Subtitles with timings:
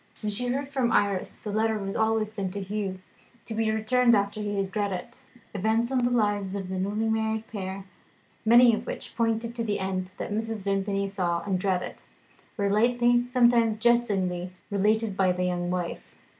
[0.23, 2.97] When she heard from Iris the letter was always sent to Hugh,
[3.45, 5.21] to be returned after he had read it.
[5.53, 7.85] Events in the lives of the newly married pair,
[8.43, 10.63] many of which pointed to the end that Mrs.
[10.63, 11.97] Vimpany saw and dreaded,
[12.57, 16.15] were lightly, sometimes jestingly, related by the young wife.